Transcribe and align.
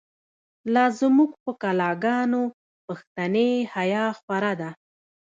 لا 0.73 0.85
زمونږ 0.99 1.31
په 1.43 1.51
کلا 1.61 1.91
گانو، 2.03 2.43
پښتنی 2.85 3.49
حیا 3.73 4.05
خوره 4.17 4.53
ده 4.59 4.69